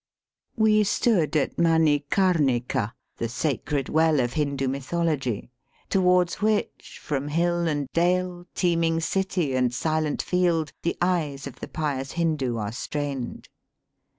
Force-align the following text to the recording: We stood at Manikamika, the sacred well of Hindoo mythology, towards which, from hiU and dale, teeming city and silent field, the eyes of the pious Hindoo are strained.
We 0.57 0.83
stood 0.83 1.35
at 1.37 1.57
Manikamika, 1.59 2.93
the 3.17 3.29
sacred 3.29 3.87
well 3.87 4.19
of 4.19 4.33
Hindoo 4.33 4.67
mythology, 4.67 5.51
towards 5.91 6.41
which, 6.41 6.99
from 6.99 7.29
hiU 7.29 7.67
and 7.69 7.87
dale, 7.93 8.47
teeming 8.55 8.99
city 8.99 9.53
and 9.55 9.71
silent 9.71 10.23
field, 10.23 10.73
the 10.81 10.97
eyes 11.03 11.45
of 11.45 11.59
the 11.59 11.67
pious 11.67 12.13
Hindoo 12.13 12.57
are 12.57 12.71
strained. 12.71 13.47